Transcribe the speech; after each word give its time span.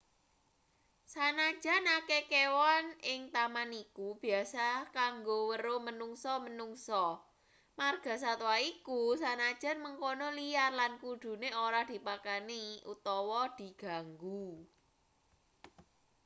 sanajan 1.13 1.83
akeh 1.97 2.23
kewan 2.31 2.85
ing 3.13 3.21
taman 3.35 3.69
iku 3.83 4.07
biasa 4.23 4.67
kanggo 4.97 5.37
weruh 5.49 5.81
menungsa-menungsa 5.87 7.03
margasatwa 7.79 8.53
iku 8.73 8.99
sanajan 9.23 9.77
mengkono 9.83 10.27
liar 10.39 10.71
lan 10.79 10.93
kudune 11.03 11.49
ora 11.65 11.81
dipakani 11.91 12.63
utawa 12.93 13.41
diganggu 13.59 14.43